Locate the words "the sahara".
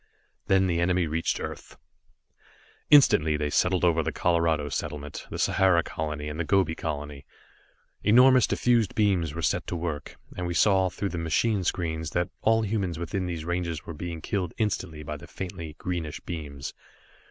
5.29-5.83